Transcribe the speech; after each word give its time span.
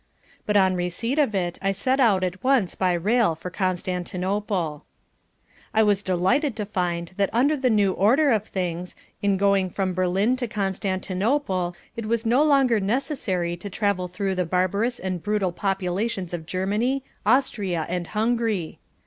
But 0.47 0.57
on 0.57 0.73
receipt 0.73 1.19
of 1.19 1.35
it, 1.35 1.59
I 1.61 1.71
set 1.71 1.99
out 1.99 2.23
at 2.23 2.43
once 2.43 2.73
by 2.73 2.93
rail 2.93 3.35
for 3.35 3.51
Constantinople. 3.51 4.83
I 5.75 5.83
was 5.83 6.01
delighted 6.01 6.55
to 6.55 6.65
find 6.65 7.11
that 7.17 7.29
under 7.31 7.55
the 7.55 7.69
new 7.69 7.93
order 7.93 8.31
of 8.31 8.45
things 8.47 8.95
in 9.21 9.37
going 9.37 9.69
from 9.69 9.93
Berlin 9.93 10.35
to 10.37 10.47
Constantinople 10.47 11.75
it 11.95 12.07
was 12.07 12.25
no 12.25 12.43
longer 12.43 12.79
necessary 12.79 13.55
to 13.57 13.69
travel 13.69 14.07
through 14.07 14.33
the 14.33 14.43
barbarous 14.45 14.97
and 14.97 15.21
brutal 15.21 15.51
populations 15.51 16.33
of 16.33 16.47
Germany, 16.47 17.03
Austria 17.23 17.85
and 17.87 18.07
Hungary. 18.07 18.79